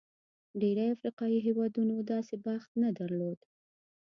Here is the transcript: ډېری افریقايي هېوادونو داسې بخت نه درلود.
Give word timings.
ډېری 0.61 0.85
افریقايي 0.95 1.39
هېوادونو 1.47 1.95
داسې 2.11 2.33
بخت 2.45 2.69
نه 2.81 2.89
درلود. 2.97 3.39